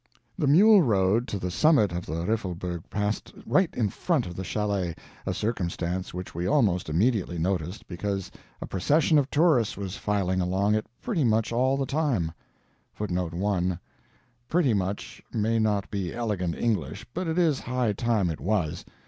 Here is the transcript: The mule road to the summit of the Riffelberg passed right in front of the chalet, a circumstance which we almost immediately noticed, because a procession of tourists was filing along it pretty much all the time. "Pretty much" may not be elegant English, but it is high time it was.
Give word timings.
The 0.35 0.47
mule 0.47 0.81
road 0.81 1.27
to 1.27 1.37
the 1.37 1.51
summit 1.51 1.91
of 1.91 2.07
the 2.07 2.25
Riffelberg 2.25 2.89
passed 2.89 3.31
right 3.45 3.69
in 3.75 3.89
front 3.89 4.25
of 4.25 4.35
the 4.35 4.43
chalet, 4.43 4.95
a 5.27 5.33
circumstance 5.35 6.11
which 6.11 6.33
we 6.33 6.47
almost 6.47 6.89
immediately 6.89 7.37
noticed, 7.37 7.87
because 7.87 8.31
a 8.63 8.65
procession 8.65 9.19
of 9.19 9.29
tourists 9.29 9.77
was 9.77 9.97
filing 9.97 10.41
along 10.41 10.73
it 10.73 10.87
pretty 11.03 11.23
much 11.23 11.51
all 11.53 11.77
the 11.77 11.85
time. 11.85 12.31
"Pretty 14.49 14.73
much" 14.73 15.21
may 15.31 15.59
not 15.59 15.87
be 15.91 16.11
elegant 16.15 16.55
English, 16.55 17.05
but 17.13 17.27
it 17.27 17.37
is 17.37 17.59
high 17.59 17.93
time 17.93 18.31
it 18.31 18.39
was. 18.41 18.83